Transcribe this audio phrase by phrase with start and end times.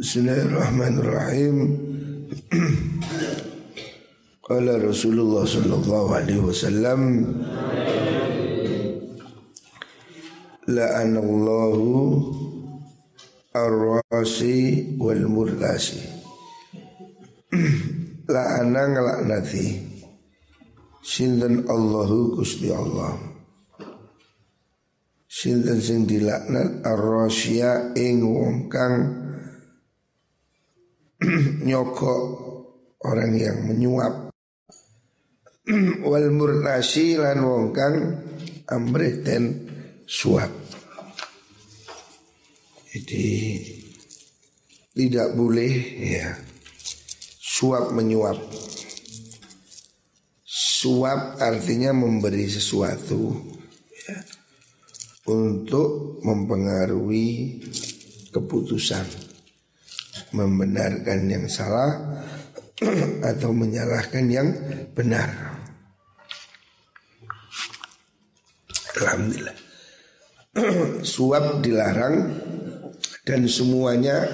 [0.00, 1.56] Bismillahirrahmanirrahim.
[4.40, 7.00] Qala Rasulullah sallallahu alaihi wasallam
[10.72, 11.84] La'anallahu
[13.52, 16.00] ar-rasi wal murdasi
[18.32, 19.84] La'ana ngelaknati.
[21.04, 23.20] Sinten Allahu Gusti Allah.
[25.28, 29.19] Sinten sing dilaknat ar-rasya ing wong kang
[31.68, 32.22] nyokok
[33.04, 34.32] orang yang menyuap.
[36.08, 37.96] Wal murtasi lan wong kang
[38.72, 39.20] amrih
[40.08, 40.48] suap.
[42.90, 43.28] Jadi
[44.96, 46.34] tidak boleh ya
[47.38, 48.40] suap menyuap.
[50.80, 53.36] Suap artinya memberi sesuatu
[54.08, 54.16] ya,
[55.28, 57.60] untuk mempengaruhi
[58.32, 59.29] keputusan
[60.30, 62.20] membenarkan yang salah
[63.30, 64.48] atau menyalahkan yang
[64.96, 65.28] benar.
[69.00, 69.56] Alhamdulillah.
[71.14, 72.16] Suap dilarang
[73.22, 74.26] dan semuanya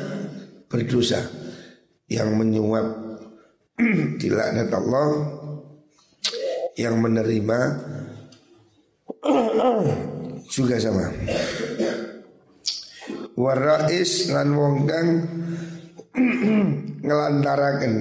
[0.70, 1.22] berdosa.
[2.06, 2.86] Yang menyuap
[4.22, 5.08] dilaknat Allah,
[6.78, 7.60] yang menerima
[10.46, 11.10] juga sama.
[13.36, 15.10] Warais lan wong kang
[16.16, 17.94] ngelantarakan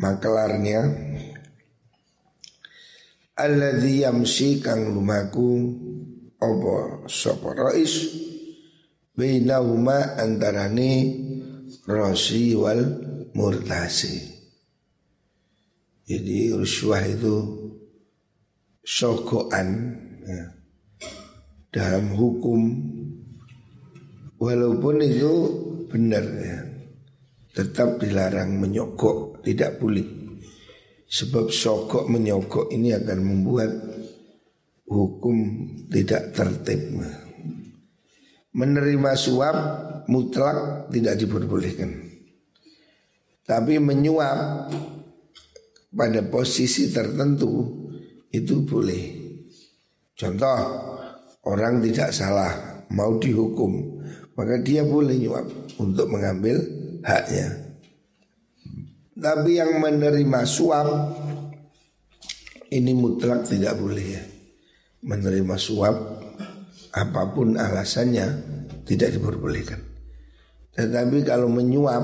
[0.00, 0.80] makelarnya
[3.36, 5.76] alladzi yamsi kang lumaku
[6.40, 8.24] apa sapa rais?
[9.14, 10.90] Bainahuma antarane
[11.86, 12.82] rasi wal
[13.30, 14.34] murtasi.
[16.04, 17.36] Jadi ruswah itu
[18.82, 19.68] sokoan
[20.26, 20.44] ya.
[21.70, 22.60] dalam hukum.
[24.34, 25.32] Walaupun itu
[25.88, 26.73] benar ya
[27.54, 30.02] tetap dilarang menyokok, tidak boleh.
[31.06, 33.70] Sebab sokok menyokok ini akan membuat
[34.90, 35.36] hukum
[35.86, 36.98] tidak tertib.
[38.54, 39.56] Menerima suap
[40.10, 41.90] mutlak tidak diperbolehkan.
[43.46, 44.70] Tapi menyuap
[45.94, 47.86] pada posisi tertentu
[48.34, 49.04] itu boleh.
[50.18, 50.58] Contoh,
[51.46, 54.02] orang tidak salah mau dihukum,
[54.34, 55.46] maka dia boleh nyuap
[55.78, 57.76] untuk mengambil haknya.
[59.14, 60.88] Tapi yang menerima suap
[62.74, 64.24] ini mutlak tidak boleh ya.
[65.04, 65.96] Menerima suap
[66.96, 68.26] apa pun alasannya
[68.88, 69.78] tidak diperbolehkan.
[70.74, 72.02] Tetapi kalau menyuap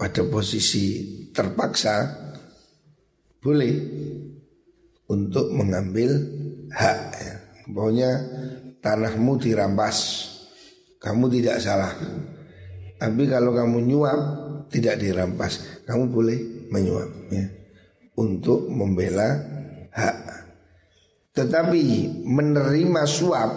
[0.00, 2.10] pada posisi terpaksa
[3.38, 3.74] boleh
[5.06, 6.18] untuk mengambil
[6.74, 6.98] hak.
[7.14, 7.34] Ya.
[7.70, 8.10] Pokoknya
[8.82, 10.26] tanahmu dirampas,
[10.98, 11.94] kamu tidak salah.
[13.00, 14.20] Tapi kalau kamu nyuap
[14.68, 16.38] tidak dirampas, kamu boleh
[16.68, 17.48] menyuap ya
[18.20, 19.40] untuk membela
[19.88, 20.16] hak.
[21.32, 21.82] Tetapi
[22.28, 23.50] menerima suap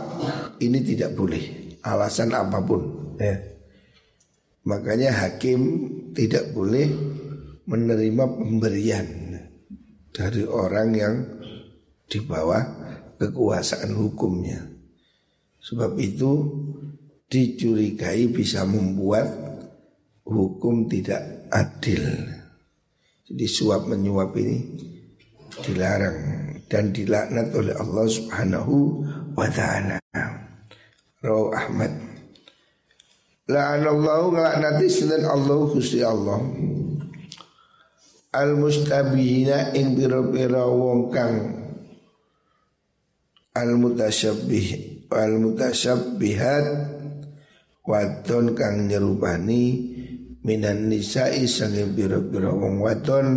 [0.63, 2.81] ini tidak boleh, alasan apa pun
[3.19, 3.35] ya.
[4.63, 5.59] Makanya hakim
[6.15, 6.87] tidak boleh
[7.67, 9.07] menerima pemberian
[10.15, 11.15] dari orang yang
[12.07, 12.63] di bawah
[13.19, 14.63] kekuasaan hukumnya.
[15.59, 16.31] Sebab itu
[17.33, 19.25] dicurigai bisa membuat
[20.21, 22.05] hukum tidak adil.
[23.25, 24.61] Jadi suap menyuap ini
[25.65, 26.17] dilarang
[26.69, 28.75] dan dilaknat oleh Allah Subhanahu
[29.33, 29.97] wa taala.
[31.25, 31.91] Rawi Ahmad.
[33.49, 36.37] La'anallahu ngelaknati sinten Allah Gusti Allah.
[38.33, 41.37] Al mustabihina ing pira-pira wong kang
[43.53, 46.65] al mutasyabbih al mutasabbihat
[47.83, 49.63] wadon kang nyerupani
[50.43, 53.27] minan nisa'i sange biro-biro wong wadon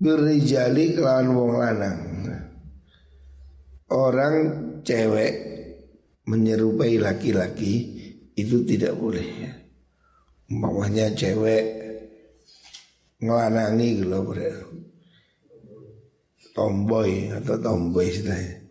[0.00, 2.00] birijali kelawan wong lanang
[3.92, 4.34] orang
[4.80, 5.32] cewek
[6.24, 7.72] menyerupai laki-laki
[8.32, 9.52] itu tidak boleh ya.
[10.48, 11.64] Umpamanya cewek
[13.20, 14.24] ngelanangi gitu loh
[16.52, 18.61] tomboy atau tomboy istilahnya.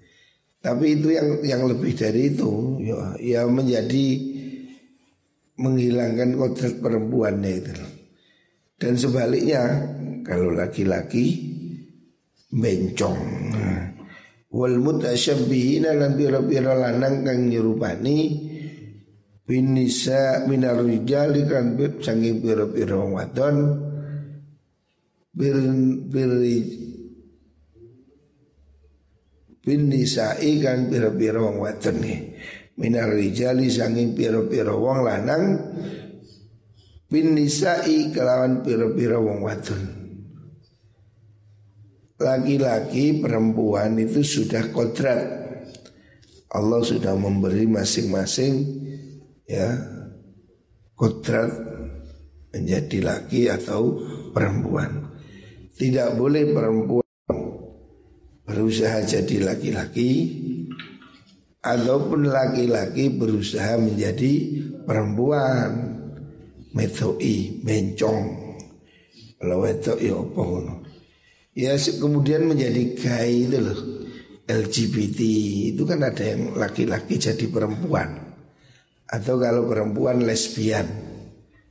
[0.62, 4.06] Tapi itu yang yang lebih dari itu ya, ya menjadi
[5.58, 7.74] menghilangkan kodrat perempuannya itu.
[8.78, 9.62] Dan sebaliknya
[10.22, 11.50] kalau laki-laki
[12.54, 13.22] bencong.
[14.52, 18.52] Wal mutasyabihina lan pira-pira lanang kang nyerupani
[19.48, 23.57] binisa minar rijali kan sangi pira-pira wadon
[25.31, 25.56] bir
[26.07, 26.31] bir
[29.62, 32.19] bin nisa'i kan pira-pira wong wadon nih
[32.81, 35.44] minar rijali sanging pira-pira wong lanang
[37.12, 39.84] bin nisa'i kelawan pira-pira wong wadon.
[42.22, 45.42] Laki-laki perempuan itu sudah kodrat
[46.52, 48.54] Allah sudah memberi masing-masing
[49.48, 49.72] ya
[50.94, 51.50] kodrat
[52.54, 53.98] menjadi laki atau
[54.36, 55.12] perempuan.
[55.74, 57.11] Tidak boleh perempuan
[58.51, 60.12] berusaha jadi laki-laki
[61.63, 64.31] ataupun laki-laki berusaha menjadi
[64.83, 65.98] perempuan.
[66.71, 68.19] Metoi, bencong.
[69.36, 69.75] Kalau ya
[71.51, 73.80] Ya kemudian menjadi gay itu loh.
[74.48, 75.19] LGBT
[75.75, 78.36] itu kan ada yang laki-laki jadi perempuan.
[79.04, 80.88] Atau kalau perempuan lesbian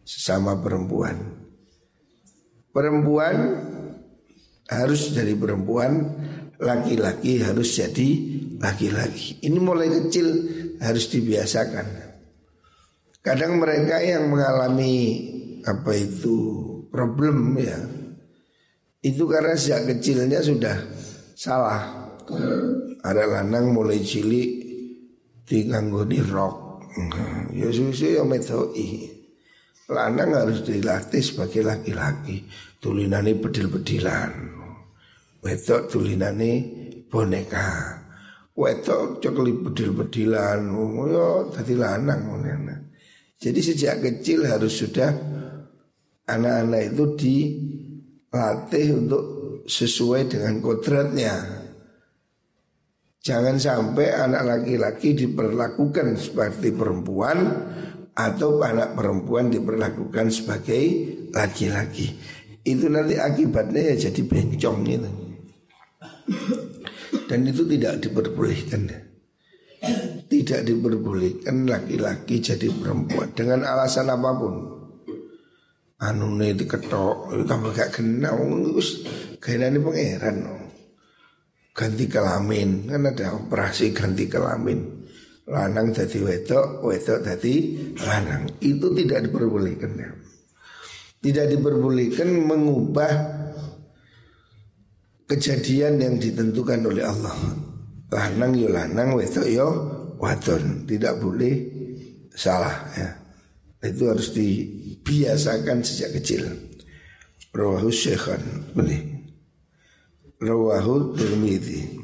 [0.05, 1.17] sesama perempuan.
[2.77, 3.37] Perempuan
[4.71, 6.15] harus jadi perempuan,
[6.61, 8.09] laki-laki harus jadi
[8.61, 9.41] laki-laki.
[9.41, 10.29] Ini mulai kecil
[10.79, 11.87] harus dibiasakan.
[13.21, 15.29] Kadang mereka yang mengalami
[15.65, 16.37] apa itu
[16.89, 17.77] problem ya,
[19.05, 20.77] itu karena sejak kecilnya sudah
[21.37, 22.13] salah.
[23.01, 24.51] Ada lanang mulai cilik
[25.49, 26.85] diganggoni rok.
[27.57, 29.09] Ya susu metoi.
[29.91, 32.47] Lanang harus dilatih sebagai laki-laki.
[32.79, 34.60] Tulinane bedil-bedilan.
[35.41, 36.53] Wedok tulinane
[37.09, 37.97] boneka.
[38.53, 40.61] Wedok cokli bedil-bedilan.
[41.09, 42.21] Ya tadi lanang.
[43.41, 45.09] Jadi sejak kecil harus sudah
[46.29, 49.25] anak-anak itu dilatih untuk
[49.65, 51.35] sesuai dengan kodratnya.
[53.21, 57.39] Jangan sampai anak laki-laki diperlakukan seperti perempuan
[58.17, 60.85] atau anak perempuan diperlakukan sebagai
[61.33, 62.17] laki-laki.
[62.61, 65.13] Itu nanti akibatnya ya jadi bencong itu.
[67.27, 68.91] Dan itu tidak diperbolehkan.
[70.31, 74.55] Tidak diperbolehkan laki-laki jadi perempuan dengan alasan apa pun.
[76.01, 78.41] Anu nih diketok, tambah gak kenal,
[79.37, 80.37] kayaknya ini pangeran.
[81.77, 85.01] Ganti kelamin, kan ada operasi ganti kelamin
[85.51, 87.55] lanang jadi wedok, wedok jadi
[88.07, 88.47] lanang.
[88.63, 89.99] Itu tidak diperbolehkan.
[91.21, 93.13] Tidak diperbolehkan mengubah
[95.31, 97.39] kejadian yang ditentukan oleh Allah.
[98.11, 99.69] Lanang yo lanang, wedok yo
[100.19, 100.83] wadon.
[100.91, 101.55] Tidak boleh
[102.35, 103.09] salah ya.
[103.87, 106.51] Itu harus dibiasakan sejak kecil.
[107.55, 109.01] Rawahu Syekhan boleh.
[110.43, 112.03] Rawahu Tirmidzi.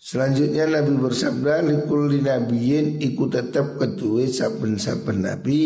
[0.00, 5.60] Selanjutnya Nabi bersabda Likulli nabiyin ikut tetap ketui saben-saben Nabi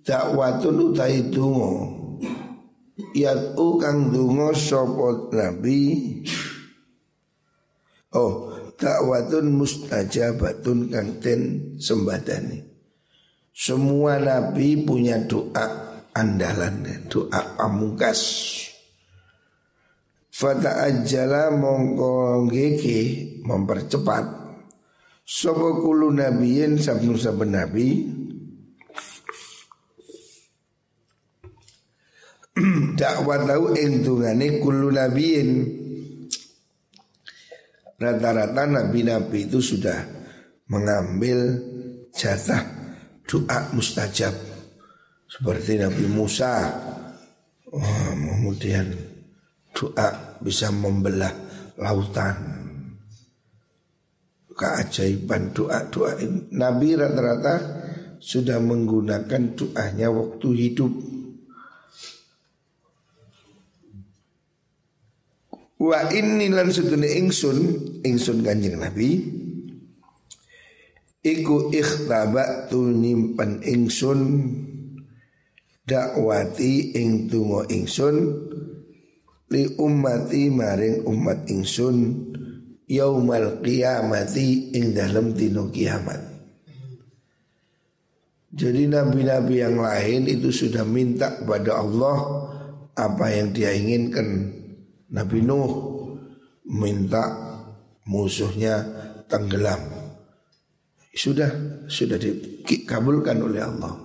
[0.00, 1.99] Dakwatun utai dungo
[3.16, 5.80] Yat'u kang dungo sopot Nabi?
[8.16, 12.64] Oh dakwatun mustajabatun kang ten sembadani.
[13.52, 18.20] Semua Nabi punya doa andalan Doa pamungkas.
[20.32, 22.48] Fata ajala mongko
[23.44, 24.24] mempercepat.
[25.30, 28.02] Sopo kulu nabiyin sabnu saben nabi
[32.98, 35.80] dakwah tahu entungane kulu nabiyin
[38.00, 40.00] Rata-rata nabi-nabi itu sudah
[40.72, 41.60] mengambil
[42.16, 42.64] jatah
[43.28, 44.32] doa mustajab
[45.28, 46.64] Seperti Nabi Musa
[47.68, 48.88] oh, Kemudian
[49.76, 51.30] doa bisa membelah
[51.76, 52.36] lautan.
[54.56, 56.16] Keajaiban doa-doa
[56.56, 57.54] Nabi rata-rata
[58.16, 60.92] sudah menggunakan doanya waktu hidup.
[65.80, 67.58] Wa inni lan sudune ingsun,
[68.04, 69.40] ingsun Kanjeng Nabi
[71.24, 71.72] iku
[72.68, 74.20] tu nyimpen ingsun
[75.84, 78.16] dakwati ing donga ingsun
[79.50, 82.28] li ummati maring umat ingsun
[82.84, 86.28] yaumal qiyamati ing dalam dino kiamat.
[88.50, 92.18] Jadi nabi-nabi yang lain itu sudah minta kepada Allah
[92.98, 94.59] apa yang dia inginkan.
[95.10, 95.70] Nabi Nuh
[96.70, 97.24] minta
[98.06, 98.82] musuhnya
[99.26, 99.82] tenggelam.
[101.10, 101.50] Sudah
[101.90, 103.98] sudah dikabulkan oleh Allah.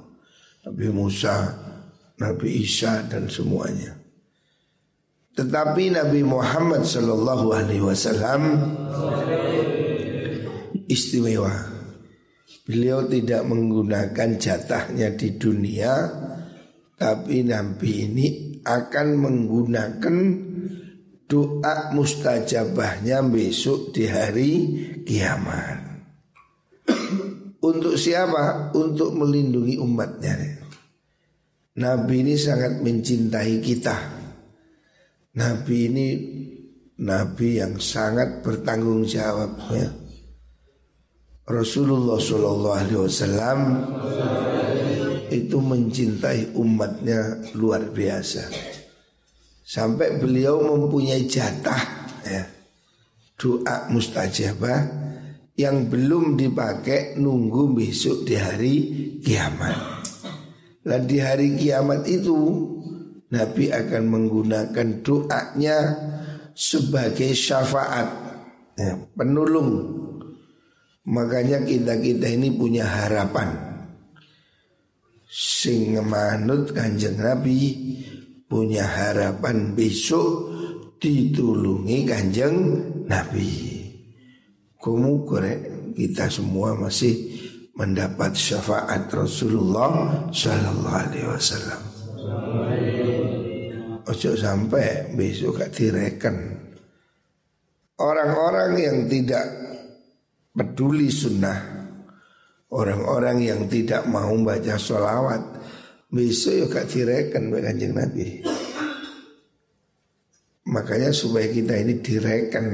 [0.65, 1.53] Nabi Musa,
[2.17, 3.93] Nabi Isa dan semuanya.
[5.37, 8.41] Tetapi Nabi Muhammad Sallallahu Alaihi Wasallam
[10.89, 11.53] istimewa.
[12.65, 15.93] Beliau tidak menggunakan jatahnya di dunia,
[16.97, 18.27] tapi Nabi ini
[18.65, 20.15] akan menggunakan
[21.25, 24.51] doa mustajabahnya besok di hari
[25.05, 25.81] kiamat.
[27.65, 28.69] Untuk siapa?
[28.77, 30.61] Untuk melindungi umatnya.
[31.75, 33.97] Nabi ini sangat mencintai kita.
[35.35, 36.07] Nabi ini
[36.95, 39.91] Nabi yang sangat bertanggung jawab ya.
[41.45, 43.59] Rasulullah Shallallahu Alaihi Wasallam
[45.29, 48.74] itu mencintai umatnya luar biasa.
[49.65, 51.81] Sampai beliau mempunyai jatah
[52.21, 52.45] ya,
[53.33, 54.79] doa mustajabah
[55.57, 58.75] yang belum dipakai nunggu besok di hari
[59.25, 60.05] kiamat.
[60.85, 62.37] Dan di hari kiamat itu
[63.33, 65.77] Nabi akan menggunakan doanya
[66.53, 68.07] sebagai syafaat
[68.77, 69.97] ya, penolong.
[71.09, 73.49] Makanya kita-kita ini punya harapan.
[75.25, 77.84] Sing manut kanjeng Nabi
[78.45, 80.53] punya harapan besok
[81.01, 82.55] ditulungi kanjeng
[83.09, 83.81] Nabi.
[84.77, 85.59] Kamu korek
[85.97, 87.13] kita semua masih
[87.73, 91.81] mendapat syafaat Rasulullah Sallallahu Alaihi Wasallam.
[94.05, 96.37] Ojo sampai besok gak direken
[97.97, 99.45] Orang-orang yang tidak
[100.53, 101.57] peduli sunnah
[102.69, 105.54] Orang-orang yang tidak mau baca sholawat
[106.15, 108.39] Besok ya gak direken kanjeng Nabi.
[110.71, 112.67] Makanya supaya kita ini direken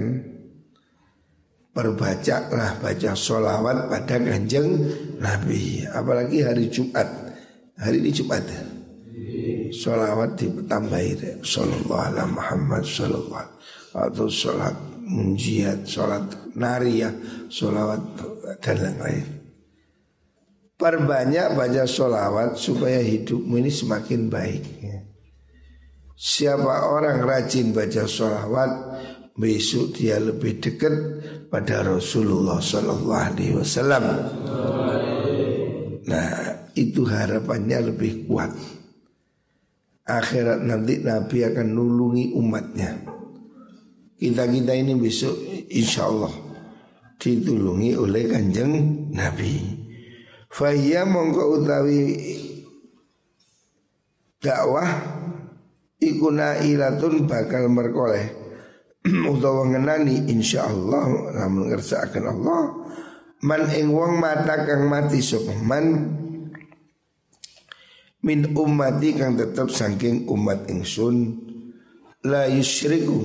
[1.71, 4.85] Perbacalah baca sholawat pada kanjeng
[5.17, 5.81] Nabi.
[5.89, 7.09] Apalagi hari Jumat.
[7.81, 8.61] Hari ini Jumat ya?
[9.73, 13.49] Sholawat ditambahi Sallallahu ala Muhammad Sallallahu
[13.95, 14.75] Atau sholat
[15.07, 17.15] munjiat Sholat nariyah
[17.47, 18.03] Sholawat
[18.59, 19.40] dan lain-lain
[20.81, 24.97] Perbanyak baca sholawat Supaya hidupmu ini semakin baik ya.
[26.17, 28.71] Siapa orang rajin baca sholawat
[29.31, 30.91] Besok dia lebih dekat
[31.47, 34.05] pada Rasulullah Wasallam.
[36.05, 36.29] Nah
[36.77, 38.53] itu harapannya lebih kuat.
[40.05, 42.91] Akhirat nanti Nabi akan nulungi umatnya.
[44.19, 45.33] Kita kita ini besok
[45.71, 46.33] insya Allah
[47.17, 48.71] ditulungi oleh kanjeng
[49.09, 49.80] Nabi.
[50.51, 51.99] Fahiyah mongko utawi
[54.43, 54.89] dakwah
[56.01, 58.41] ikuna ilatun bakal merkoleh.
[59.33, 62.61] Utawa ngenani insyaallah lamun ngersakaken Allah
[63.41, 66.19] man ing wong mata kang mati sapa man?
[68.21, 71.41] Min ummati kang tetep saking umat ingsun
[72.21, 73.17] la yusyriku.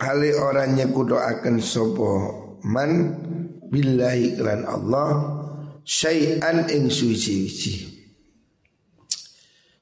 [0.00, 3.12] Hale ora nyekudoaken sapa man
[3.68, 5.08] billahi kelan Allah
[5.84, 7.92] syai'an ing suci-suci.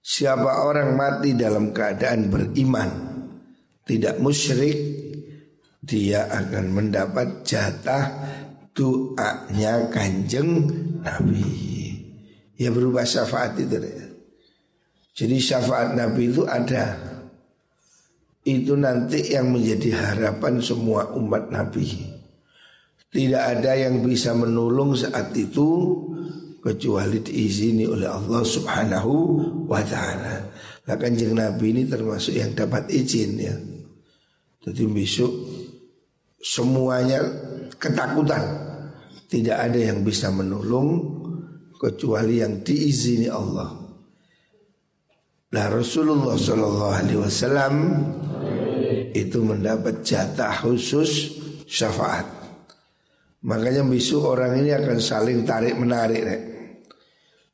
[0.02, 2.90] Siapa orang mati dalam keadaan beriman
[3.86, 4.76] Tidak musyrik
[5.78, 8.10] Dia akan mendapat jatah
[8.74, 10.68] doanya kanjeng
[11.02, 11.46] Nabi.
[12.58, 13.78] Ya berubah syafaat itu.
[15.14, 16.98] Jadi syafaat Nabi itu ada.
[18.46, 22.11] Itu nanti yang menjadi harapan semua umat Nabi
[23.12, 25.68] Tidak ada yang bisa menolong saat itu
[26.64, 29.14] kecuali diizini oleh Allah Subhanahu
[29.68, 30.48] wa taala.
[30.88, 33.54] Nah kanjeng Nabi ini termasuk yang dapat izin ya.
[34.64, 35.28] Jadi besok
[36.40, 37.20] semuanya
[37.76, 38.42] ketakutan.
[39.28, 41.20] Tidak ada yang bisa menolong
[41.76, 43.76] kecuali yang diizini Allah.
[45.52, 47.74] Nah Rasulullah Shallallahu Alaihi Wasallam
[49.12, 51.36] itu mendapat jatah khusus
[51.68, 52.41] syafaat.
[53.42, 56.22] Makanya besok orang ini akan saling tarik menarik.
[56.22, 56.42] Rek.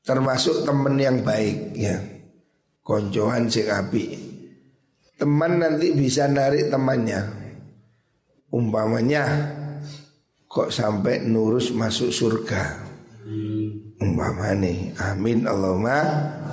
[0.04, 1.96] Termasuk teman yang baik ya.
[2.84, 4.28] Koncoan sing api
[5.18, 7.20] teman nanti bisa narik temannya.
[8.54, 9.26] Umpamanya
[10.48, 12.86] kok sampai nurus masuk surga.
[13.98, 16.00] Umpamanya amin Allahumma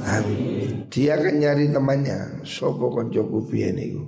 [0.04, 0.90] amin.
[0.90, 2.44] Dia akan nyari temannya.
[2.44, 4.04] Sopo koncoku pian itu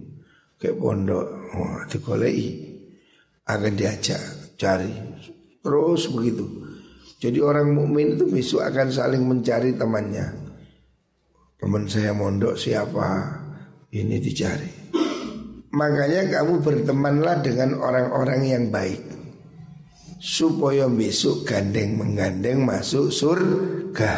[0.57, 2.65] ke pondok wah dikolei
[3.45, 4.19] akan diajak
[4.57, 4.91] cari
[5.61, 6.67] terus begitu
[7.17, 10.37] jadi orang mukmin itu besok akan saling mencari temannya.
[11.57, 13.41] Teman saya mondok siapa?
[13.89, 14.69] Ini dicari.
[15.73, 19.01] Makanya kamu bertemanlah dengan orang-orang yang baik
[20.21, 24.13] supaya besok gandeng menggandeng masuk surga.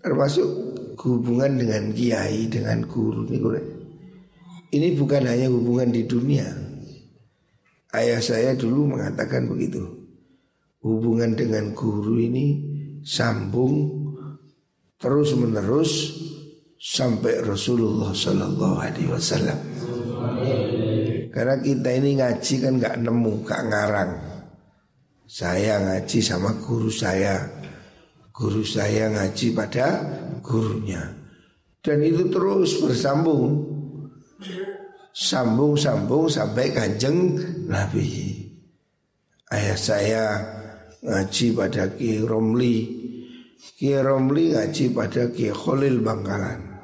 [0.00, 0.48] Termasuk
[1.04, 3.44] hubungan dengan kiai, dengan guru ini
[4.72, 6.48] Ini bukan hanya hubungan di dunia.
[7.94, 9.86] Ayah saya dulu mengatakan begitu
[10.82, 12.46] hubungan dengan guru ini
[13.06, 14.04] sambung
[14.98, 16.12] terus menerus
[16.76, 19.58] sampai Rasulullah Shallallahu Alaihi Wasallam.
[21.30, 24.12] Karena kita ini ngaji kan nggak nemu, nggak ngarang.
[25.24, 27.42] Saya ngaji sama guru saya
[28.34, 29.98] Guru saya ngaji pada
[30.44, 31.00] gurunya
[31.80, 33.73] Dan itu terus bersambung
[35.14, 37.38] Sambung-sambung sampai kanjeng
[37.70, 38.34] Nabi.
[39.46, 40.24] Ayah saya
[41.06, 42.76] ngaji pada Ki Romli.
[43.78, 46.82] Ki Romli ngaji pada Ki Khalil Bangkalan.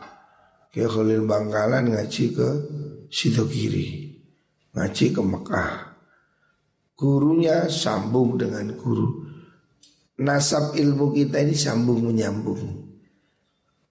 [0.71, 2.49] Ki Khalil Bangkalan ngaji ke
[3.11, 4.15] Sidogiri.
[4.79, 5.73] Ngaji ke Mekah.
[6.95, 9.27] Gurunya sambung dengan guru.
[10.23, 12.63] Nasab ilmu kita ini sambung menyambung.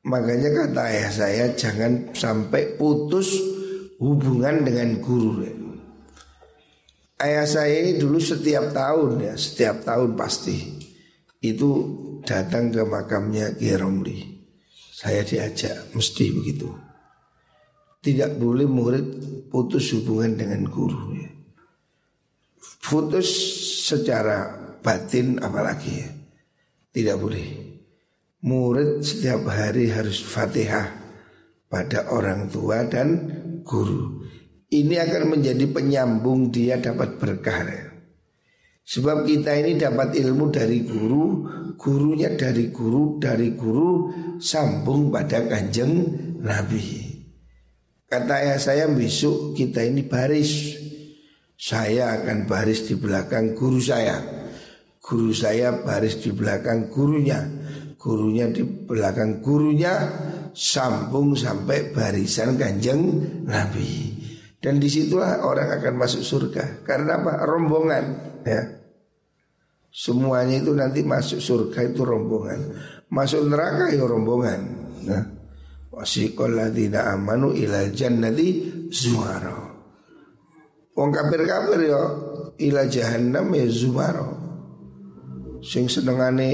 [0.08, 3.59] Makanya kata ayah saya jangan sampai putus
[4.00, 5.44] hubungan dengan guru
[7.20, 10.56] Ayah saya ini dulu setiap tahun ya, setiap tahun pasti
[11.44, 11.70] itu
[12.24, 14.40] datang ke makamnya Kiai Romli.
[14.72, 16.72] Saya diajak, mesti begitu.
[18.00, 19.06] Tidak boleh murid
[19.52, 21.32] putus hubungan dengan guru ya.
[22.80, 23.28] Putus
[23.84, 26.10] secara batin apalagi ya.
[26.96, 27.48] Tidak boleh.
[28.48, 30.88] Murid setiap hari harus fatihah
[31.68, 34.26] pada orang tua dan guru.
[34.70, 37.90] Ini akan menjadi penyambung dia dapat berkah.
[38.90, 41.46] Sebab kita ini dapat ilmu dari guru,
[41.78, 44.10] gurunya dari guru, dari guru
[44.42, 46.10] sambung pada kanjeng
[46.42, 47.06] Nabi.
[48.10, 50.74] Kata ayah saya besok kita ini baris.
[51.54, 54.18] Saya akan baris di belakang guru saya.
[54.98, 57.46] Guru saya baris di belakang gurunya.
[57.94, 59.94] Gurunya di belakang gurunya
[60.54, 63.02] sambung sampai barisan kanjeng
[63.46, 64.20] Nabi.
[64.60, 67.48] Dan di situlah orang akan masuk surga Karena apa?
[67.48, 68.06] Rombongan
[68.44, 68.62] ya.
[69.88, 72.60] Semuanya itu nanti masuk surga itu rombongan
[73.08, 74.62] Masuk neraka ya rombongan
[75.08, 75.24] nah.
[75.96, 78.48] Wasiqal ladina amanu ilal jannati
[78.92, 79.56] zuhara
[80.92, 82.02] Wong kafir-kafir ya
[82.60, 83.66] ila jahannam ya
[85.64, 86.50] Sing senengane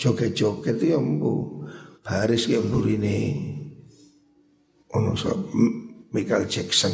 [0.00, 1.59] joget-joget ya mbu
[2.00, 3.18] Baris ya burine
[4.96, 5.12] Ono
[6.10, 6.92] Michael Jackson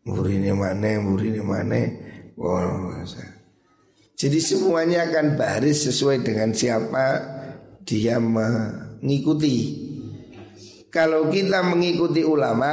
[0.00, 1.84] Murine mana, murine mana.
[2.40, 2.96] Oh,
[4.16, 7.20] jadi semuanya akan baris sesuai dengan siapa
[7.84, 9.88] dia mengikuti.
[10.88, 12.72] Kalau kita mengikuti ulama,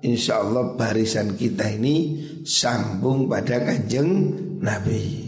[0.00, 1.96] insya Allah barisan kita ini
[2.44, 5.24] sambung pada kanjeng Nabi.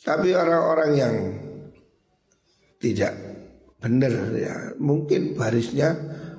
[0.00, 1.14] Tapi orang-orang yang
[2.78, 3.25] tidak
[3.80, 5.94] benar ya, mungkin barisnya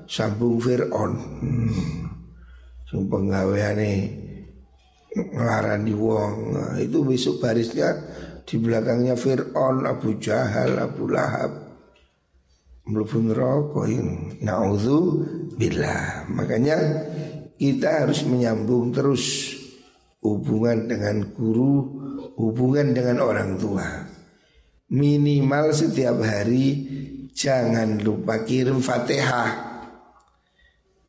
[0.10, 1.12] sambung Fir'aun.
[1.43, 1.71] Hmm.
[2.88, 3.91] Sing penggaweane
[5.12, 7.93] ngelarani wong nah, itu besok barisnya
[8.47, 11.67] di belakangnya Fir'aun, Abu Jahal, Abu Lahab
[12.88, 14.39] mlebu neraka ini.
[14.41, 15.00] Nauzu
[15.60, 16.32] billah.
[16.32, 16.78] Makanya
[17.60, 19.54] kita harus menyambung terus
[20.23, 21.84] hubungan dengan guru,
[22.39, 23.86] hubungan dengan orang tua.
[24.88, 26.88] Minimal setiap hari
[27.38, 29.78] jangan lupa kirim Fatihah.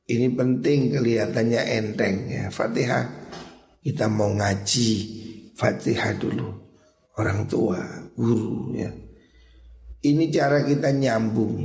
[0.09, 2.45] Ini penting kelihatannya enteng ya.
[2.53, 3.33] Fatihah
[3.81, 4.91] Kita mau ngaji
[5.57, 6.49] Fatihah dulu.
[7.17, 7.81] Orang tua,
[8.13, 8.93] guru ya.
[10.05, 11.57] Ini cara kita nyambung.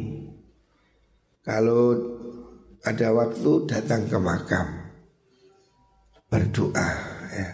[1.43, 1.93] Kalau
[2.87, 4.67] ada waktu datang ke makam.
[6.31, 6.89] Berdoa
[7.35, 7.49] ya.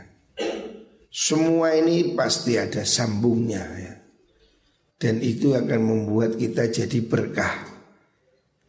[1.10, 3.89] Semua ini pasti ada sambungnya ya
[5.00, 7.80] Dan itu akan membuat kita jadi berkah.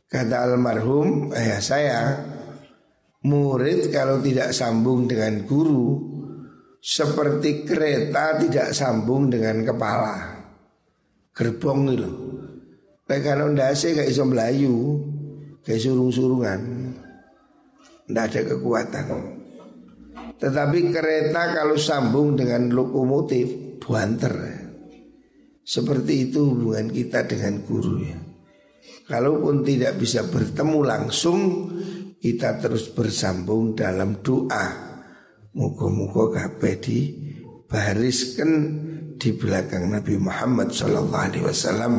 [0.07, 2.01] Kata almarhum ayah saya
[3.27, 6.03] Murid kalau tidak sambung dengan guru
[6.83, 10.17] Seperti kereta tidak sambung dengan kepala.
[11.31, 12.13] Gerbong itu
[13.07, 14.99] Tapi kalau ndase kayak iso melayu
[15.67, 16.61] Kayak surung-surungan.
[18.09, 19.07] Tidak ada kekuatan.
[20.41, 24.60] Tetapi kereta kalau sambung dengan lokomotif Buanter
[25.63, 28.19] Seperti itu hubungan kita dengan guru ya
[29.07, 31.41] Kalaupun tidak bisa bertemu langsung
[32.19, 34.91] Kita terus bersambung dalam doa
[35.51, 36.99] Muka-muka kabeh di
[37.67, 38.51] bariskan
[39.21, 41.95] di belakang Nabi Muhammad Wasallam.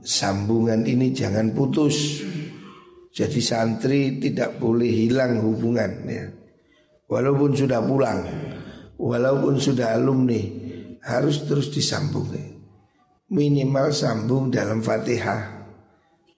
[0.00, 2.22] Sambungan ini jangan putus.
[3.12, 6.24] Jadi santri tidak boleh hilang hubungan ya.
[7.06, 8.20] Walaupun sudah pulang,
[8.98, 10.40] walaupun sudah alumni,
[11.06, 12.26] harus terus disambung.
[13.30, 15.66] Minimal sambung dalam Fatihah.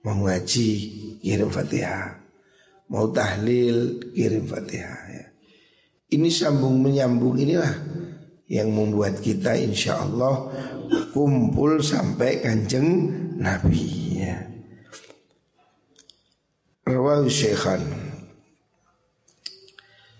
[0.04, 0.68] Mau ngaji
[1.24, 2.20] kirim Fatihah.
[2.92, 5.24] Mau tahlil kirim Fatihah ya.
[6.08, 7.74] Ini sambung menyambung inilah
[8.48, 10.48] yang membuat kita insya Allah
[11.12, 14.40] kumpul sampai kanjeng Nabi ya.
[16.88, 17.84] Rawahu Syekhan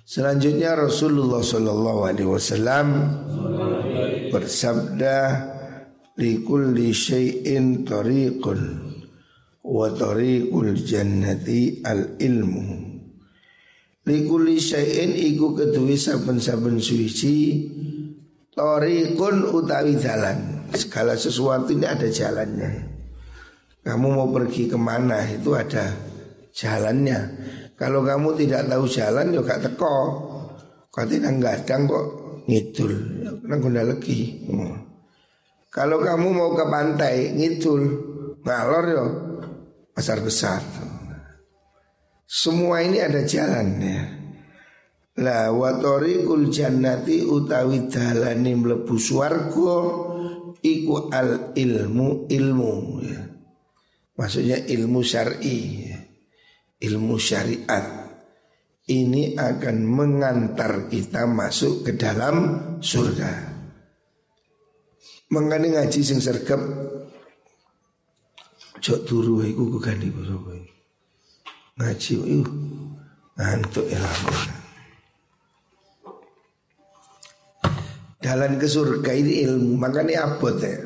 [0.05, 2.89] Selanjutnya Rasulullah Sallallahu Alaihi Wasallam
[4.31, 5.17] bersabda
[6.17, 8.61] likulli syai'in tariqun
[9.65, 12.89] wa tariqul jannati al ilmu
[14.09, 17.37] likulli syai'in iku kedue saben-saben suci
[18.59, 20.67] tariqun utawi jalan.
[20.75, 22.99] Segala sesuatu ini ada jalannya.
[23.81, 25.95] Kamu mau pergi ke mana itu ada
[26.53, 27.19] jalannya.
[27.79, 29.97] Kalau kamu tidak tahu jalan ya gak teko.
[30.93, 32.93] Kau tidak gadang kok ngidul
[33.45, 34.89] nang lagi hmm.
[35.69, 37.83] Kalau kamu mau ke pantai ngidul
[38.41, 39.05] ngalor yo
[39.93, 40.65] pasar besar.
[42.25, 44.17] Semua ini ada jalannya.
[45.21, 49.79] La watori kul jannati utawi dalane mlebu swarga
[50.65, 52.73] iku al ilmu ilmu
[53.05, 53.21] ya.
[54.19, 55.99] Maksudnya ilmu syar'i ya.
[56.79, 58.08] Ilmu syariat
[58.89, 63.61] ini akan mengantar kita masuk ke dalam surga.
[65.29, 66.57] Mengani ngaji sing sergap
[68.81, 70.25] Jok turu iku kugani ku
[71.77, 72.57] Ngaji iku
[73.37, 74.01] ngantuk ya
[78.25, 80.81] Dalam ke surga ini ilmu Makanya abot ya.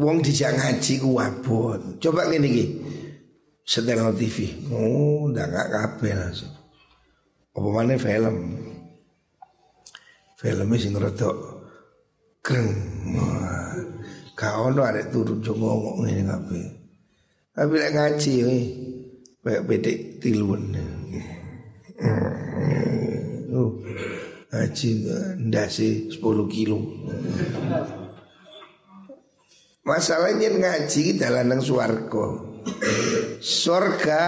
[0.00, 2.00] Wong dijak ngaji ku abot.
[2.00, 2.66] Coba gini gini
[3.68, 6.61] Setel TV Oh udah gak kabel langsung
[7.52, 8.36] Apa film
[10.40, 11.36] Filmnya sing rodok
[12.42, 12.74] Kreng.
[14.34, 16.66] Kau ono arek turun jo ngomong ngene kabeh.
[17.54, 18.34] Tapi lek ngaji
[19.44, 20.74] kayak bedek tiluan.
[23.54, 23.78] Oh,
[24.50, 24.88] ngaji
[25.46, 26.18] ndase 10
[26.50, 26.80] kilo.
[29.86, 32.26] Masalahnya ngaji dalam swarga.
[33.38, 34.22] Surga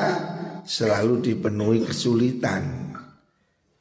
[0.62, 2.83] selalu dipenuhi kesulitan.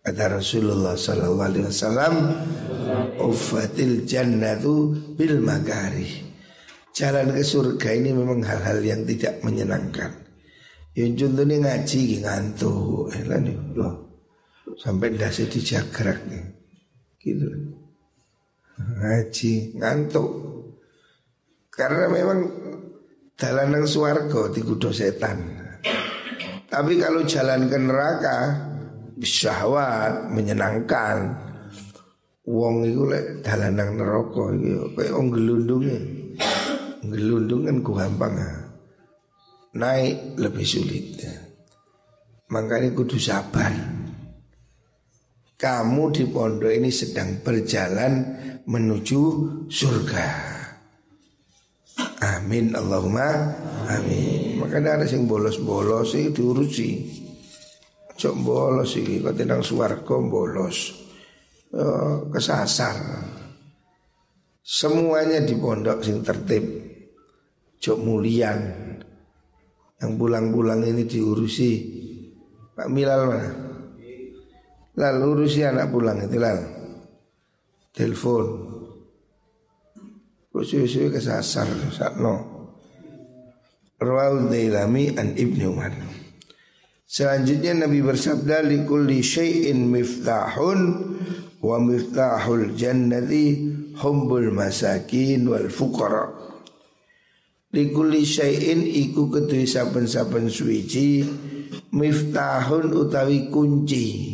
[0.03, 2.13] Kata Rasulullah sallallahu alaihi wasallam,
[3.23, 6.19] Ufatil jannatu bil magari
[6.91, 10.11] Jalan ke surga ini memang hal-hal yang tidak menyenangkan.
[10.93, 13.09] Yang contohnya ngaji ngantuk.
[13.17, 13.95] Eh, nih, loh.
[14.77, 16.45] Sampai dasi dijagrak nih
[17.17, 17.49] Gitu.
[18.77, 20.29] Ngaji ngantuk.
[21.73, 22.39] Karena memang
[23.33, 25.41] Jalan yang suarga digudo setan.
[26.69, 28.37] Tapi kalau jalan ke neraka
[29.23, 31.43] Syahwat menyenangkan
[32.43, 35.97] Wong iku lek dalanang neraka iki kaya wong gelundunge.
[37.07, 38.35] Gelundung kan gampang.
[39.79, 41.23] Naik lebih sulit.
[42.51, 43.71] Makanya kudu sabar.
[45.55, 48.11] Kamu di pondok ini sedang berjalan
[48.67, 49.21] menuju
[49.71, 50.27] surga.
[52.27, 53.55] Amin Allahumma
[53.87, 54.59] amin.
[54.59, 57.22] Makanya ada yang bolos-bolos itu diurusi.
[58.13, 60.77] Cok bolos kau tenang suarco bolos.
[61.73, 62.95] Eh, kesasar.
[64.61, 66.63] Semuanya di pondok sing tertib.
[67.81, 68.59] Jok mulian.
[69.97, 71.71] Yang pulang-pulang ini diurusi
[72.73, 73.49] Pak Milal mana?
[74.93, 76.59] Lalu urusi anak pulang itu lal.
[77.93, 78.45] Telepon.
[80.53, 82.35] Kusuyu-suyu kesasar sakno.
[83.97, 86.12] Rawal Dailami an Ibnu Umar.
[87.13, 90.81] Selanjutnya Nabi bersabda likulli syai'in miftahun
[91.61, 93.69] wa miftahul jannati
[94.01, 96.33] humbul masakin wal fuqara.
[97.69, 101.21] Likulli syai'in iku kedue saben-saben suwiji
[101.93, 104.33] miftahun utawi kunci.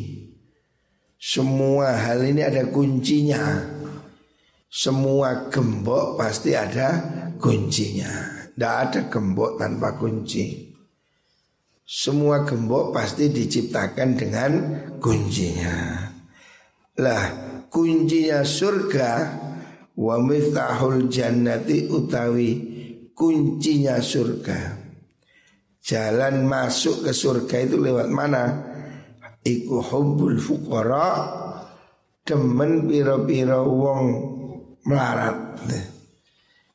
[1.19, 3.59] Semua hal ini ada kuncinya.
[4.71, 6.95] Semua gembok pasti ada
[7.43, 8.39] kuncinya.
[8.55, 10.68] Tidak ada gembok tanpa kunci
[11.89, 14.51] semua gembok pasti diciptakan dengan
[15.01, 16.05] kuncinya
[17.01, 17.23] lah
[17.73, 19.11] kuncinya surga
[19.97, 22.51] wa miftahul jannati utawi
[23.19, 24.79] kuncinya surga.
[25.83, 28.43] Jalan masuk ke surga itu lewat mana?
[29.43, 31.07] Iku hubbul fuqara
[32.23, 34.03] demen piro-piro wong
[34.87, 35.59] melarat.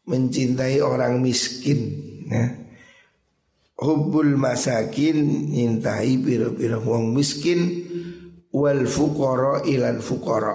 [0.05, 1.81] Mencintai orang miskin
[2.29, 2.64] ya.
[3.75, 7.83] Hubbul masakin nyintai piro-piro wong miskin
[8.55, 10.55] wal fuqara ilal fuqara.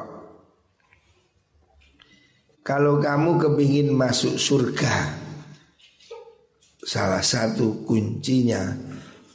[2.63, 5.19] Kalau kamu kepingin masuk surga,
[6.79, 8.77] salah satu kuncinya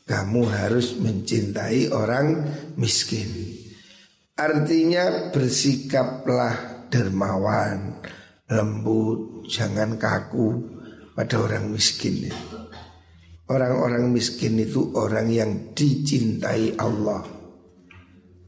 [0.09, 2.41] kamu harus mencintai orang
[2.81, 3.29] miskin.
[4.33, 8.01] Artinya bersikaplah dermawan,
[8.49, 10.73] lembut, jangan kaku
[11.13, 12.33] pada orang miskin.
[13.45, 17.21] Orang-orang miskin itu orang yang dicintai Allah.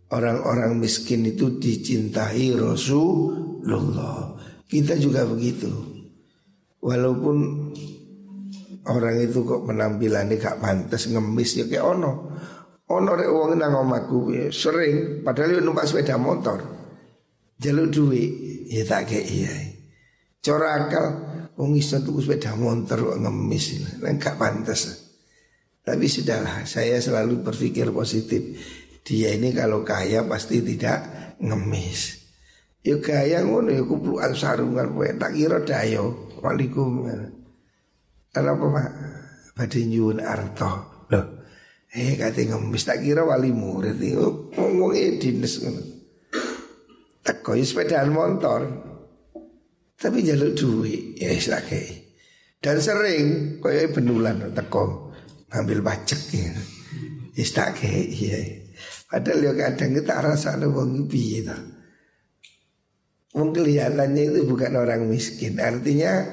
[0.07, 4.39] Orang-orang miskin itu dicintai Rasulullah
[4.71, 5.67] Kita juga begitu
[6.79, 7.37] Walaupun
[8.87, 12.13] orang itu kok penampilannya gak pantas ngemis ya kayak ono.
[12.87, 16.63] Ono rek wong nang omaku ya, sering padahal yo numpak sepeda motor.
[17.59, 18.31] Jaluk duit
[18.71, 19.55] ya tak kayak iya.
[20.39, 21.07] Cora akal
[21.57, 23.65] wong iso tuku sepeda motor kok ngemis,
[24.21, 25.09] gak pantas.
[25.87, 28.43] Tapi sudahlah, saya selalu berpikir positif.
[29.07, 32.27] Dia ini kalau kaya pasti tidak ngemis.
[32.87, 36.31] Ya gaya ngono ya kuplukan sarungan kowe tak kira dayo.
[36.39, 37.35] Waalaikumsalam.
[38.35, 38.89] Apa Pak?
[39.59, 40.71] Badhe nyuwun arto.
[41.11, 41.27] Loh.
[41.91, 44.15] Eh kate ngemis tak kira wali murid iki
[44.55, 45.83] ngomong dinas ngono.
[47.27, 48.63] Teko sepedaan motor.
[49.97, 51.49] Tapi jaluk duit ya wis
[52.61, 53.25] Dan sering
[53.61, 55.13] koyo benulan teko
[55.53, 56.53] ngambil pajak ya.
[57.37, 58.65] Wis tak iya.
[59.07, 61.57] Padahal ya kadang kita rasa wong piye ta.
[63.37, 65.61] Wong kelihatannya itu bukan orang miskin.
[65.61, 66.25] Artinya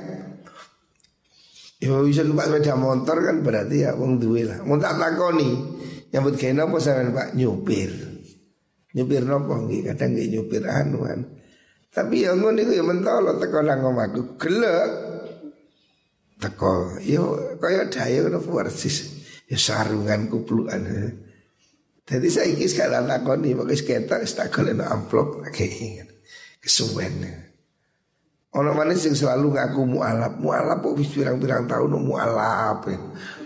[1.83, 4.63] Ya bisa numpak sepeda motor kan berarti ya wong duwe lah.
[4.63, 5.51] Mau tak takoni
[6.15, 7.91] nyambut gawe napa sampean Pak nyupir.
[8.95, 11.27] Nyupir napa nggih kadang nggih nyupir anuan.
[11.93, 14.89] Tapi ya ngono iku ya mentolo teko nang omahku gelek.
[16.41, 19.21] Teko yo kaya daya ngono persis.
[19.45, 20.81] Ya sarungan kuplukan.
[22.03, 26.01] Jadi saya ikis sekalian takoni pakai seketak tak golek amplop lagi
[26.59, 27.21] kesuwen.
[28.53, 32.85] Ono mana sing selalu ngaku mualaf, mualaf kok wis pirang-pirang tahun mualaf.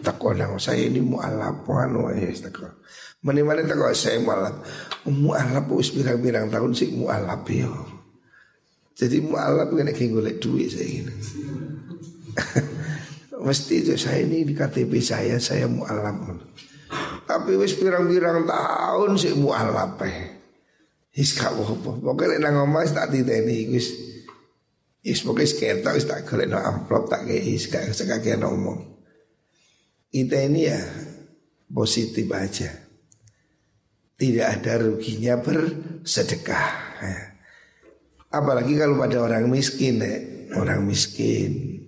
[0.04, 2.76] Takon nang saya ini mualaf anu ya takon.
[3.24, 4.60] Mana mana takon saya mualaf.
[5.08, 7.97] Mualaf wis pirang-pirang tahun sih mualaf yo.
[8.98, 11.14] Jadi mualaf kena golek duit saya ini.
[13.46, 16.18] Mesti itu saya ini di KTP saya saya mualaf.
[17.30, 20.02] Tapi wis pirang-pirang tahun sih mualaf.
[20.02, 20.18] Eh.
[21.14, 22.02] Wis gak apa-apa.
[22.02, 23.94] Pokoke omah tak titeni wis
[25.06, 28.98] wis pokoke seketok wis tak golekno amplop tak kei gak sekake ngomong.
[30.10, 30.82] Kita ini ya
[31.70, 32.74] positif aja.
[34.18, 36.70] Tidak ada ruginya bersedekah.
[37.06, 37.27] Ya.
[38.28, 40.18] Apalagi kalau pada orang miskin, ya.
[40.60, 41.80] orang miskin.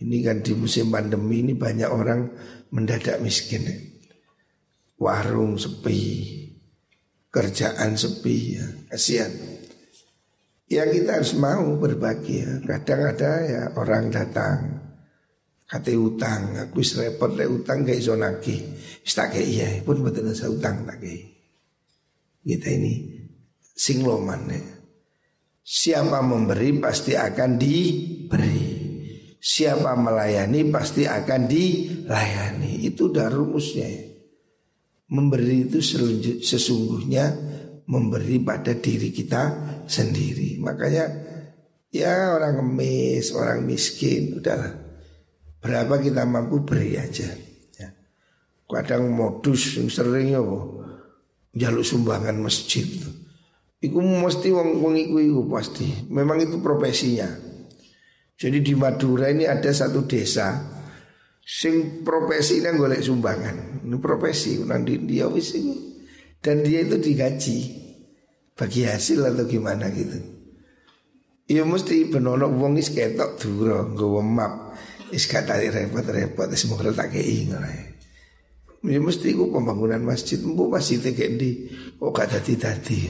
[0.00, 2.32] Ini kan di musim pandemi ini banyak orang
[2.72, 3.64] mendadak miskin.
[3.64, 3.76] Ya.
[4.94, 6.00] Warung sepi,
[7.34, 9.34] kerjaan sepi ya kasihan
[10.70, 14.58] ya kita harus mau berbagi ya kadang ada ya orang datang
[15.66, 18.62] kata utang aku repot le utang kayak zonaki
[19.02, 21.02] tak kayak iya pun betul saya utang tak
[22.46, 23.18] kita ini
[23.74, 24.62] singloman ya
[25.64, 28.68] siapa memberi pasti akan diberi
[29.40, 34.04] siapa melayani pasti akan dilayani itu udah rumusnya ya
[35.04, 35.84] Memberi itu
[36.40, 37.36] sesungguhnya
[37.84, 39.42] memberi pada diri kita
[39.84, 40.56] sendiri.
[40.64, 41.04] Makanya
[41.92, 44.72] ya orang ngemis, orang miskin, udahlah.
[45.60, 47.28] Berapa kita mampu beri aja.
[47.76, 47.88] Ya.
[48.64, 50.40] Kadang modus yang sering ya
[51.54, 52.88] jaluk sumbangan masjid.
[53.84, 56.08] Iku mesti wong wong iku, iku pasti.
[56.08, 57.28] Memang itu profesinya.
[58.34, 60.74] Jadi di Madura ini ada satu desa
[61.44, 63.84] Sing profesi ini golek sumbangan.
[63.84, 65.52] Ini profesi nanti dia wis
[66.40, 67.58] Dan dia itu digaji
[68.56, 70.16] bagi hasil atau gimana gitu.
[71.44, 74.52] Iya mesti benono wong is ketok duro nggawa map.
[75.12, 77.92] Is kata repot-repot wis mung tak kei ngono
[78.84, 81.40] Ya mesti ku pembangunan masjid Mbu masjid kayak
[82.04, 83.08] Oh gak dadi-dadi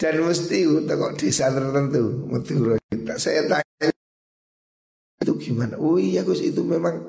[0.00, 2.74] Dan mesti kok desa tertentu Madura
[3.14, 3.88] Saya tanya
[5.22, 5.80] itu gimana?
[5.80, 7.00] Oh iya Gus itu memang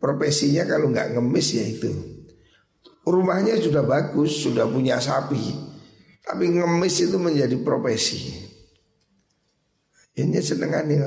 [0.00, 1.90] profesinya kalau nggak ngemis ya itu.
[3.04, 5.40] Rumahnya sudah bagus, sudah punya sapi.
[6.24, 8.48] Tapi ngemis itu menjadi profesi.
[10.18, 10.98] Ini senengan nih.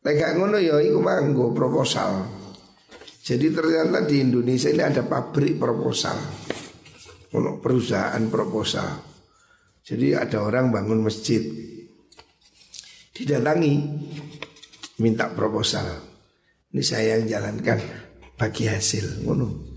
[0.00, 2.24] Lek ngono ya iku manggo proposal.
[3.20, 6.16] Jadi ternyata di Indonesia ini ada pabrik proposal.
[7.30, 9.06] Untuk perusahaan proposal.
[9.86, 11.40] Jadi ada orang bangun masjid.
[13.14, 13.74] Didatangi
[14.98, 15.86] minta proposal.
[16.70, 17.78] Ini saya yang jalankan
[18.38, 19.70] bagi hasil ngono.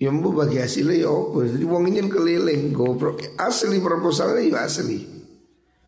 [0.00, 1.44] Ya mbu bagi hasilnya ya apa?
[1.44, 5.04] Jadi wong ini keliling pro asli proposalnya ya asli.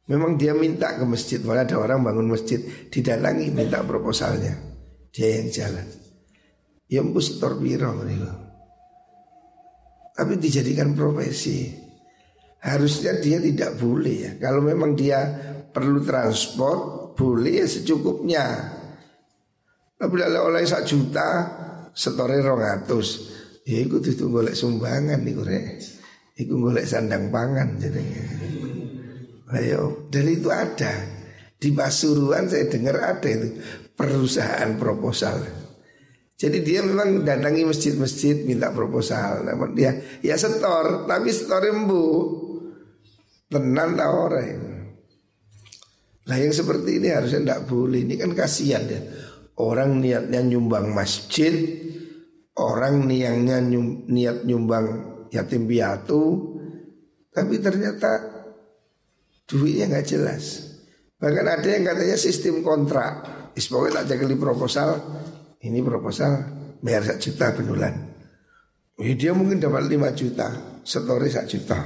[0.04, 2.60] Memang dia minta ke masjid, malah ada orang bangun masjid
[2.92, 4.52] didatangi minta proposalnya.
[5.16, 5.88] Dia yang jalan.
[6.92, 7.96] Ya mbu setor biro
[10.12, 11.72] Tapi dijadikan profesi.
[12.62, 14.32] Harusnya dia tidak boleh ya.
[14.38, 15.24] Kalau memang dia
[15.72, 18.46] perlu transport, boleh ya secukupnya.
[19.98, 21.28] Tapi kalau oleh sak juta
[21.90, 23.32] setore rongatus,
[23.66, 25.66] ya itu tuh golek sumbangan nih rek.
[26.38, 28.02] Iku golek sandang pangan jadi.
[29.52, 30.92] Ayo, dan itu ada
[31.60, 33.54] Di Pasuruan saya dengar ada itu
[33.94, 35.61] perusahaan proposal.
[36.42, 39.46] Jadi dia memang datangi masjid-masjid minta proposal.
[39.46, 42.06] Namun dia ya setor, tapi setor embu.
[43.46, 44.58] Tenan tak orang.
[46.26, 48.02] Nah yang seperti ini harusnya tidak boleh.
[48.02, 48.98] Ini kan kasihan ya.
[49.54, 51.54] Orang niatnya nyumbang masjid,
[52.58, 54.86] orang niatnya nyum, niat nyumbang
[55.30, 56.58] yatim piatu,
[57.30, 58.10] tapi ternyata
[59.46, 60.74] duitnya nggak jelas.
[61.22, 63.30] Bahkan ada yang katanya sistem kontrak.
[63.52, 64.90] Pokoknya tak jaga proposal,
[65.62, 66.32] ini proposal
[66.82, 67.94] bayar satu juta penulan.
[68.98, 70.48] Eh, dia mungkin dapat 5 juta,
[70.82, 71.78] setori satu juta.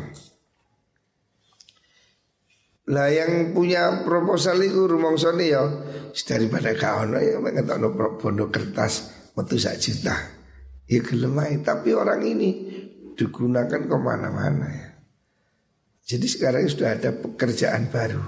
[2.86, 5.66] Lah yang punya proposal itu rumong soni ya
[6.14, 7.42] daripada kawan ya
[7.82, 10.14] no bondo kertas metu satu juta.
[10.86, 12.50] Ya gelemai tapi orang ini
[13.18, 14.88] digunakan ke mana-mana ya.
[16.06, 18.22] Jadi sekarang sudah ada pekerjaan baru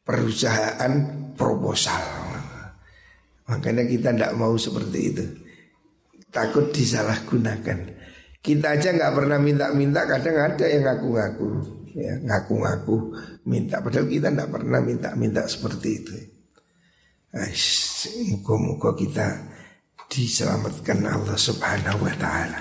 [0.00, 0.92] perusahaan
[1.36, 2.19] proposal.
[3.50, 5.24] Makanya kita tidak mau seperti itu.
[6.30, 7.78] Takut disalahgunakan.
[8.40, 11.48] Kita aja nggak pernah minta-minta Kadang ada yang ngaku-ngaku
[11.92, 12.96] ya, Ngaku-ngaku
[13.44, 13.82] minta.
[13.82, 16.14] Padahal kita tidak pernah minta-minta seperti itu.
[18.30, 19.26] Muka-muka kita
[20.10, 22.60] diselamatkan Allah subhanahu wa ta'ala